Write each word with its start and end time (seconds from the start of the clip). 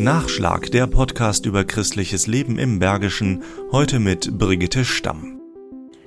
Nachschlag, 0.00 0.70
der 0.70 0.86
Podcast 0.86 1.44
über 1.44 1.64
christliches 1.64 2.26
Leben 2.26 2.58
im 2.58 2.78
Bergischen, 2.78 3.42
heute 3.70 4.00
mit 4.00 4.38
Brigitte 4.38 4.86
Stamm. 4.86 5.42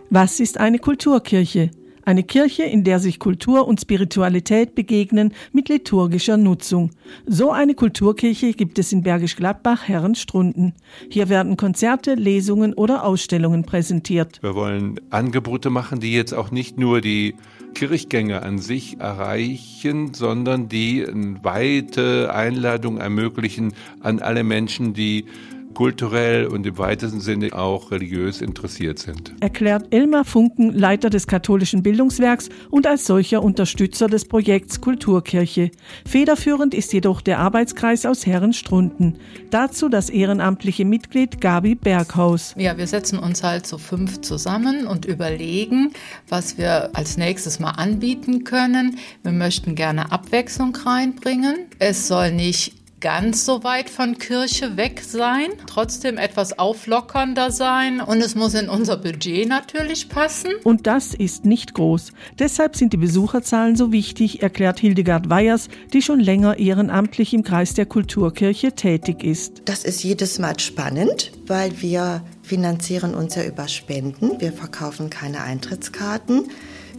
Was 0.09 0.39
ist 0.39 0.59
eine 0.59 0.79
Kulturkirche? 0.79 1.69
Eine 2.05 2.23
Kirche, 2.23 2.63
in 2.63 2.83
der 2.83 2.99
sich 2.99 3.17
Kultur 3.17 3.65
und 3.65 3.79
Spiritualität 3.79 4.75
begegnen 4.75 5.33
mit 5.53 5.69
liturgischer 5.69 6.35
Nutzung. 6.35 6.91
So 7.25 7.51
eine 7.51 7.75
Kulturkirche 7.75 8.51
gibt 8.53 8.77
es 8.77 8.91
in 8.91 9.03
Bergisch 9.03 9.37
Gladbach 9.37 9.87
Herrenstrunden. 9.87 10.73
Hier 11.09 11.29
werden 11.29 11.55
Konzerte, 11.55 12.15
Lesungen 12.15 12.73
oder 12.73 13.05
Ausstellungen 13.05 13.63
präsentiert. 13.63 14.43
Wir 14.43 14.53
wollen 14.53 14.99
Angebote 15.11 15.69
machen, 15.69 16.01
die 16.01 16.13
jetzt 16.13 16.33
auch 16.33 16.51
nicht 16.51 16.77
nur 16.77 16.99
die 16.99 17.35
Kirchgänge 17.73 18.43
an 18.43 18.59
sich 18.59 18.99
erreichen, 18.99 20.13
sondern 20.13 20.67
die 20.67 21.05
eine 21.07 21.41
weite 21.43 22.33
Einladung 22.33 22.97
ermöglichen 22.97 23.73
an 24.01 24.19
alle 24.19 24.43
Menschen, 24.43 24.93
die 24.93 25.25
kulturell 25.73 26.47
und 26.47 26.65
im 26.65 26.77
weitesten 26.77 27.19
Sinne 27.19 27.53
auch 27.53 27.91
religiös 27.91 28.41
interessiert 28.41 28.99
sind. 28.99 29.33
Erklärt 29.39 29.93
Elmar 29.93 30.25
Funken, 30.25 30.73
Leiter 30.73 31.09
des 31.09 31.27
katholischen 31.27 31.83
Bildungswerks 31.83 32.49
und 32.69 32.87
als 32.87 33.05
solcher 33.05 33.43
Unterstützer 33.43 34.07
des 34.07 34.25
Projekts 34.25 34.81
Kulturkirche. 34.81 35.71
Federführend 36.05 36.73
ist 36.73 36.93
jedoch 36.93 37.21
der 37.21 37.39
Arbeitskreis 37.39 38.05
aus 38.05 38.25
Herrenstrunden. 38.25 39.17
Dazu 39.49 39.89
das 39.89 40.09
ehrenamtliche 40.09 40.85
Mitglied 40.85 41.41
Gabi 41.41 41.75
Berghaus. 41.75 42.53
Ja, 42.57 42.77
wir 42.77 42.87
setzen 42.87 43.19
uns 43.19 43.43
halt 43.43 43.67
so 43.67 43.77
fünf 43.77 44.21
zusammen 44.21 44.87
und 44.87 45.05
überlegen, 45.05 45.93
was 46.29 46.57
wir 46.57 46.95
als 46.95 47.17
nächstes 47.17 47.59
mal 47.59 47.71
anbieten 47.71 48.43
können. 48.43 48.97
Wir 49.23 49.31
möchten 49.31 49.75
gerne 49.75 50.11
Abwechslung 50.11 50.75
reinbringen. 50.75 51.67
Es 51.79 52.07
soll 52.07 52.31
nicht 52.31 52.82
ganz 53.03 53.43
so 53.45 53.65
weit 53.65 53.89
von 53.89 54.17
Kirche 54.17 54.77
weg 54.77 55.01
sein, 55.05 55.49
trotzdem 55.67 56.17
etwas 56.17 56.57
auflockernder 56.57 57.51
sein 57.51 57.99
und 57.99 58.21
es 58.21 58.33
muss 58.33 58.53
in 58.53 58.69
unser 58.69 58.95
Budget 58.95 59.49
natürlich 59.49 60.07
passen. 60.07 60.51
Und 60.63 60.87
das 60.87 61.13
ist 61.13 61.43
nicht 61.43 61.73
groß. 61.73 62.13
Deshalb 62.39 62.77
sind 62.77 62.93
die 62.93 62.97
Besucherzahlen 62.97 63.75
so 63.75 63.91
wichtig, 63.91 64.41
erklärt 64.41 64.79
Hildegard 64.79 65.29
Weyers, 65.29 65.67
die 65.91 66.01
schon 66.01 66.21
länger 66.21 66.59
ehrenamtlich 66.59 67.33
im 67.33 67.43
Kreis 67.43 67.73
der 67.73 67.87
Kulturkirche 67.87 68.71
tätig 68.71 69.25
ist. 69.25 69.63
Das 69.65 69.83
ist 69.83 70.01
jedes 70.01 70.39
Mal 70.39 70.57
spannend, 70.61 71.33
weil 71.45 71.81
wir 71.81 72.23
finanzieren 72.41 73.15
uns 73.15 73.35
ja 73.35 73.43
über 73.43 73.67
Spenden. 73.67 74.39
Wir 74.39 74.53
verkaufen 74.53 75.09
keine 75.09 75.41
Eintrittskarten. 75.41 76.45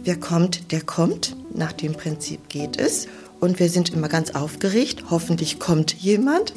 Wer 0.03 0.19
kommt, 0.19 0.71
der 0.71 0.81
kommt. 0.81 1.35
Nach 1.51 1.71
dem 1.71 1.93
Prinzip 1.93 2.47
geht 2.47 2.77
es. 2.77 3.07
Und 3.45 3.59
wir 3.59 3.69
sind 3.69 3.93
immer 3.93 4.09
ganz 4.09 4.31
aufgeregt, 4.31 5.03
hoffentlich 5.11 5.59
kommt 5.59 5.93
jemand 5.93 6.55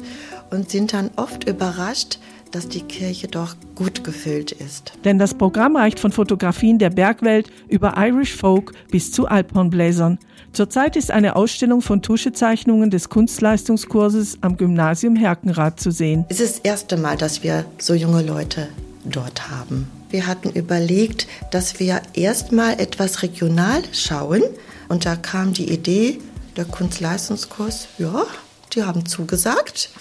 und 0.49 0.71
sind 0.71 0.91
dann 0.91 1.11
oft 1.17 1.47
überrascht, 1.47 2.17
dass 2.49 2.67
die 2.67 2.81
Kirche 2.81 3.27
doch 3.27 3.55
gut 3.75 4.03
gefüllt 4.03 4.51
ist. 4.51 4.93
Denn 5.05 5.19
das 5.19 5.35
Programm 5.35 5.75
reicht 5.75 5.99
von 5.99 6.11
Fotografien 6.11 6.79
der 6.79 6.89
Bergwelt 6.89 7.51
über 7.67 7.93
Irish 7.95 8.35
Folk 8.35 8.73
bis 8.89 9.11
zu 9.11 9.27
Alphornbläsern. 9.27 10.17
Zurzeit 10.51 10.95
ist 10.95 11.11
eine 11.11 11.35
Ausstellung 11.35 11.83
von 11.83 12.01
Tuschezeichnungen 12.01 12.89
des 12.89 13.09
Kunstleistungskurses 13.09 14.39
am 14.41 14.57
Gymnasium 14.57 15.15
Herkenrath 15.15 15.79
zu 15.79 15.91
sehen. 15.91 16.25
Es 16.29 16.39
ist 16.39 16.55
das 16.55 16.65
erste 16.65 16.97
Mal, 16.97 17.17
dass 17.17 17.43
wir 17.43 17.65
so 17.77 17.93
junge 17.93 18.23
Leute 18.23 18.67
dort 19.05 19.51
haben. 19.51 19.87
Wir 20.09 20.25
hatten 20.25 20.49
überlegt, 20.49 21.27
dass 21.51 21.79
wir 21.79 22.01
erstmal 22.15 22.79
etwas 22.79 23.21
regional 23.21 23.83
schauen 23.91 24.41
und 24.87 25.05
da 25.05 25.15
kam 25.15 25.53
die 25.53 25.71
Idee, 25.71 26.17
der 26.59 26.65
Kunstleistungskurs, 26.65 27.87
ja, 27.97 28.25
die 28.73 28.83
haben 28.83 29.05
zugesagt. 29.05 29.91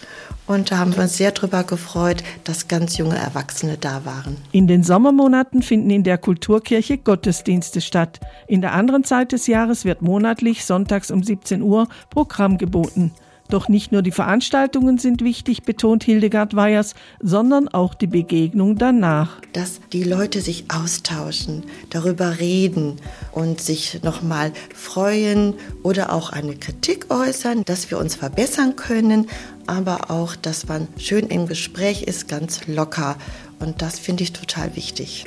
Und 0.49 0.71
da 0.71 0.79
haben 0.79 0.97
wir 0.97 1.05
uns 1.05 1.17
sehr 1.17 1.31
darüber 1.31 1.63
gefreut, 1.63 2.25
dass 2.43 2.69
ganz 2.69 2.97
junge 2.97 3.17
Erwachsene 3.17 3.77
da 3.79 4.05
waren. 4.05 4.39
In 4.51 4.67
den 4.67 4.83
Sommermonaten 4.83 5.63
finden 5.63 5.91
in 5.91 6.03
der 6.03 6.19
Kulturkirche 6.19 6.99
Gottesdienste 6.99 7.81
statt. 7.81 8.19
In 8.49 8.61
der 8.61 8.73
anderen 8.73 9.05
Zeit 9.05 9.33
des 9.33 9.47
Jahres 9.47 9.85
wird 9.85 10.03
monatlich 10.03 10.65
sonntags 10.65 11.11
um 11.11 11.23
17 11.23 11.63
Uhr 11.63 11.87
Programm 12.11 12.59
geboten. 12.59 13.13
Doch 13.49 13.69
nicht 13.69 13.93
nur 13.93 14.03
die 14.03 14.11
Veranstaltungen 14.11 14.99
sind 14.99 15.23
wichtig, 15.23 15.63
betont 15.63 16.05
Hildegard 16.05 16.55
Weyers, 16.55 16.95
sondern 17.21 17.69
auch 17.69 17.95
die 17.95 18.07
Begegnung 18.07 18.77
danach. 18.77 19.41
Dass 19.55 19.81
die 19.93 20.05
Leute 20.05 20.41
sich 20.43 20.67
austauschen, 20.69 21.65
darüber 21.89 22.39
reden 22.39 22.97
und 23.33 23.61
sich 23.61 24.03
nochmal 24.03 24.53
freuen 24.75 25.55
oder 25.83 26.13
auch 26.13 26.31
eine 26.31 26.57
Kritik 26.57 27.07
äußern, 27.11 27.65
dass 27.65 27.91
wir 27.91 27.99
uns 27.99 28.17
verbessern 28.17 28.77
können, 28.77 29.27
aber 29.67 30.11
auch, 30.11 30.37
dass 30.37 30.69
man 30.69 30.89
schön 30.99 31.27
im 31.29 31.47
Gespräch 31.47 32.03
ist, 32.03 32.29
ganz 32.29 32.67
locker. 32.67 33.17
Und 33.61 33.81
das 33.83 33.99
finde 33.99 34.25
ich 34.25 34.33
total 34.33 34.77
wichtig. 34.77 35.27